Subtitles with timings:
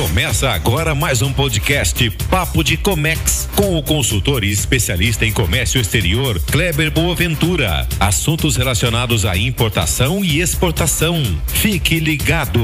[0.00, 5.80] Começa agora mais um podcast Papo de Comex com o consultor e especialista em comércio
[5.80, 7.84] exterior Kleber Boaventura.
[7.98, 11.16] Assuntos relacionados à importação e exportação.
[11.48, 12.60] Fique ligado.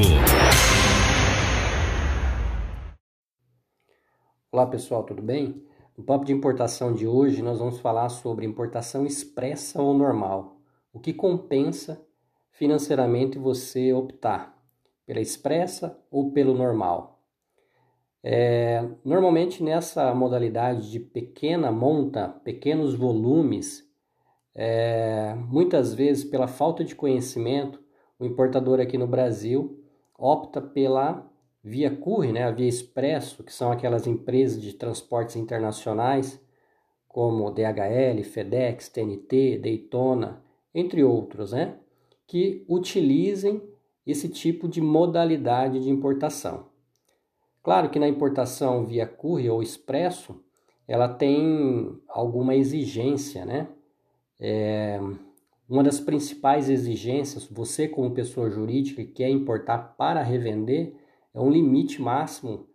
[4.53, 5.61] Olá pessoal, tudo bem?
[5.99, 10.61] No papo de importação de hoje nós vamos falar sobre importação expressa ou normal.
[10.93, 12.01] O que compensa
[12.53, 14.55] financeiramente você optar
[15.05, 17.14] pela expressa ou pelo normal.
[18.27, 23.87] É, normalmente nessa modalidade de pequena monta, pequenos volumes,
[24.55, 27.79] é, muitas vezes pela falta de conhecimento,
[28.19, 29.79] o importador aqui no Brasil
[30.19, 31.31] opta pela
[31.63, 36.41] via Curre, né, a via Expresso, que são aquelas empresas de transportes internacionais
[37.07, 40.43] como DHL, FedEx, TNT, Daytona,
[40.75, 41.77] entre outros, né,
[42.27, 43.63] que utilizem
[44.07, 46.73] esse tipo de modalidade de importação.
[47.65, 50.39] Claro que na importação via courier ou expresso,
[50.87, 53.69] ela tem alguma exigência, né?
[54.39, 55.01] É,
[55.67, 60.95] uma das principais exigências, você como pessoa jurídica que quer importar para revender,
[61.33, 62.67] é um limite máximo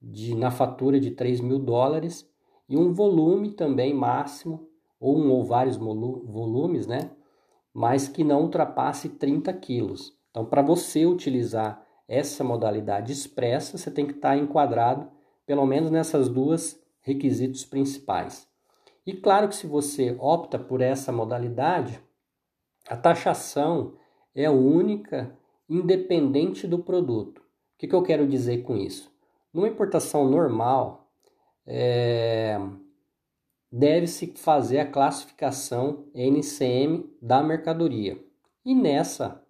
[0.00, 2.30] de, na fatura de 3 mil dólares
[2.68, 4.68] e um volume também máximo,
[5.00, 7.10] ou um ou vários volumes, né?
[7.74, 10.16] Mas que não ultrapasse 30 quilos.
[10.30, 15.10] Então, para você utilizar essa modalidade expressa, você tem que estar enquadrado
[15.44, 18.48] pelo menos nessas duas requisitos principais.
[19.06, 22.00] E claro que se você opta por essa modalidade,
[22.88, 23.94] a taxação
[24.34, 25.36] é única,
[25.68, 27.38] independente do produto.
[27.38, 29.12] O que, que eu quero dizer com isso?
[29.52, 31.08] Numa importação normal,
[31.64, 32.58] é,
[33.70, 38.18] deve-se fazer a classificação NCM da mercadoria.
[38.64, 39.42] E nessa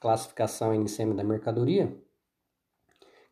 [0.00, 1.96] classificação NCM da mercadoria,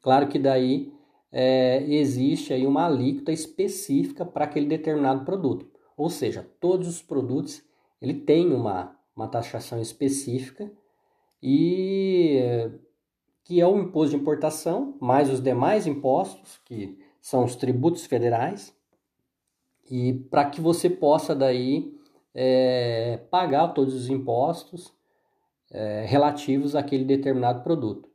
[0.02, 0.92] Claro que daí
[1.30, 5.66] é, existe aí uma alíquota específica para aquele determinado produto.
[5.96, 7.62] Ou seja, todos os produtos
[8.00, 10.70] ele tem uma, uma taxação específica
[11.42, 12.40] e
[13.44, 18.74] que é o imposto de importação, mais os demais impostos, que são os tributos federais,
[19.90, 21.96] e para que você possa daí
[22.34, 24.92] é, pagar todos os impostos
[25.70, 28.08] é, relativos àquele determinado produto.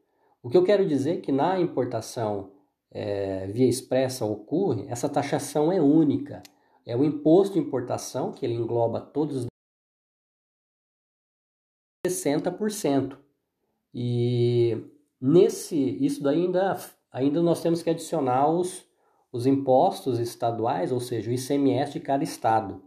[0.47, 2.53] O que eu quero dizer é que na importação
[2.89, 6.41] é, via expressa ocorre, essa taxação é única.
[6.85, 9.47] É o imposto de importação, que ele engloba todos os
[12.07, 13.17] 60%.
[13.93, 14.81] E
[15.19, 16.77] nesse, isso daí ainda,
[17.11, 18.85] ainda nós temos que adicionar os,
[19.33, 22.81] os impostos estaduais, ou seja, o ICMS de cada estado.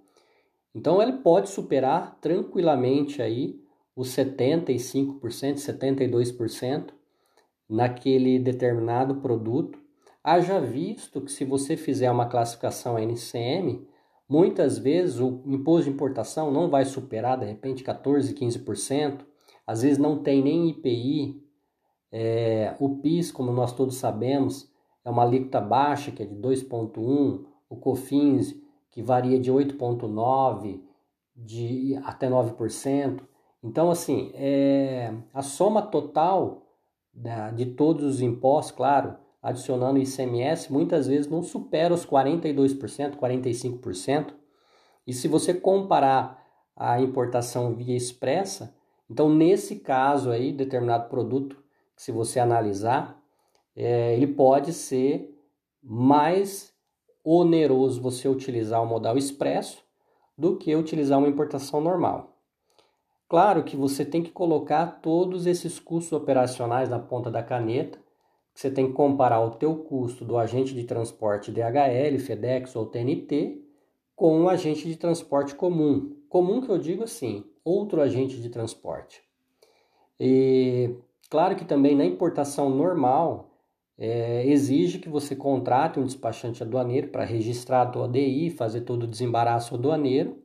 [0.75, 3.62] Então ele pode superar tranquilamente aí
[3.94, 5.21] os 75%,
[5.56, 6.99] 72%
[7.70, 9.78] naquele determinado produto.
[10.22, 13.86] Haja visto que se você fizer uma classificação NCM,
[14.28, 19.20] muitas vezes o imposto de importação não vai superar de repente 14, 15%,
[19.66, 21.41] às vezes não tem nem IPI,
[22.12, 24.69] é, o PIS, como nós todos sabemos,
[25.04, 28.60] é uma alíquota baixa, que é de 2,1%, o COFINS,
[28.91, 30.80] que varia de 8,9%
[31.36, 33.20] de até 9%.
[33.62, 36.66] Então, assim, é, a soma total
[37.54, 44.34] de todos os impostos, claro, adicionando ICMS, muitas vezes não supera os 42%, 45%.
[45.06, 46.41] E se você comparar
[46.76, 48.75] a importação via expressa,
[49.09, 51.62] então nesse caso aí, determinado produto,
[51.97, 53.20] se você analisar,
[53.76, 55.36] é, ele pode ser
[55.82, 56.72] mais
[57.25, 59.82] oneroso você utilizar o modal expresso
[60.36, 62.29] do que utilizar uma importação normal.
[63.30, 67.96] Claro que você tem que colocar todos esses custos operacionais na ponta da caneta.
[68.52, 73.62] Você tem que comparar o teu custo do agente de transporte DHL, FedEx ou TNT
[74.16, 76.16] com o agente de transporte comum.
[76.28, 79.22] Comum que eu digo assim, outro agente de transporte.
[80.18, 80.97] E
[81.30, 83.54] claro que também na importação normal
[83.97, 89.04] é, exige que você contrate um despachante aduaneiro para registrar a tua ADI, fazer todo
[89.04, 90.36] o desembaraço aduaneiro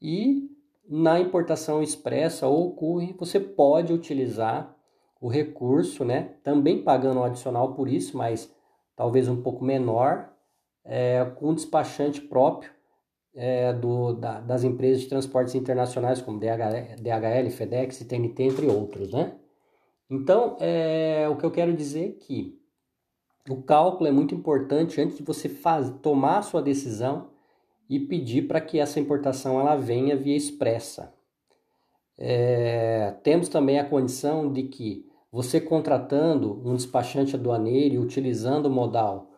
[0.00, 0.52] e
[0.94, 4.76] na importação expressa ou curry, você pode utilizar
[5.18, 6.34] o recurso, né?
[6.44, 8.54] Também pagando um adicional por isso, mas
[8.94, 10.30] talvez um pouco menor,
[10.84, 12.70] é, com um despachante próprio
[13.34, 19.14] é, do, da, das empresas de transportes internacionais, como DHL, DHL, FedEx, TNT, entre outros,
[19.14, 19.34] né?
[20.10, 22.60] Então, é, o que eu quero dizer é que
[23.48, 27.30] o cálculo é muito importante antes de você faz, tomar a sua decisão
[27.88, 31.12] e pedir para que essa importação ela venha via expressa.
[32.18, 38.70] É, temos também a condição de que você contratando um despachante aduaneiro e utilizando o
[38.70, 39.30] modal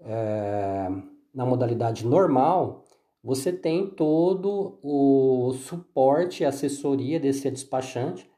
[0.00, 0.88] é,
[1.34, 2.84] na modalidade normal,
[3.22, 8.30] você tem todo o suporte e assessoria desse despachante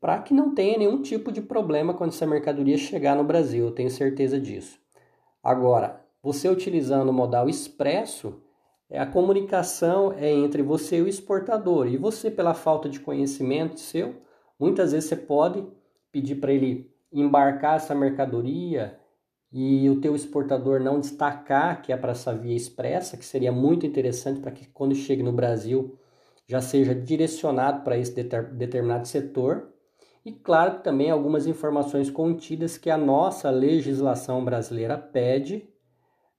[0.00, 3.72] para que não tenha nenhum tipo de problema quando essa mercadoria chegar no Brasil, eu
[3.72, 4.78] tenho certeza disso.
[5.42, 8.40] Agora, você utilizando o modal expresso,
[8.98, 11.86] a comunicação é entre você e o exportador.
[11.86, 14.16] E você, pela falta de conhecimento seu,
[14.58, 15.64] muitas vezes você pode
[16.10, 18.98] pedir para ele embarcar essa mercadoria
[19.52, 23.84] e o teu exportador não destacar que é para essa via expressa, que seria muito
[23.84, 25.96] interessante para que quando chegue no Brasil
[26.46, 29.72] já seja direcionado para esse determinado setor.
[30.24, 35.68] E claro também algumas informações contidas que a nossa legislação brasileira pede,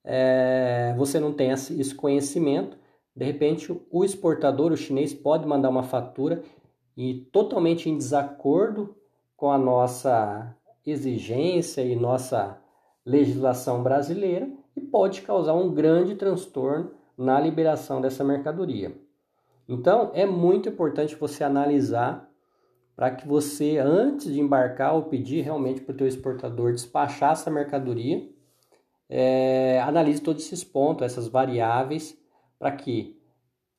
[0.03, 2.77] é, você não tem esse conhecimento,
[3.15, 6.41] de repente o exportador, o chinês, pode mandar uma fatura
[6.95, 8.95] e totalmente em desacordo
[9.35, 10.55] com a nossa
[10.85, 12.59] exigência e nossa
[13.05, 18.95] legislação brasileira e pode causar um grande transtorno na liberação dessa mercadoria.
[19.67, 22.29] Então, é muito importante você analisar
[22.95, 27.49] para que você, antes de embarcar ou pedir realmente para o teu exportador despachar essa
[27.49, 28.27] mercadoria,
[29.13, 32.17] é, analise todos esses pontos, essas variáveis,
[32.57, 33.19] para que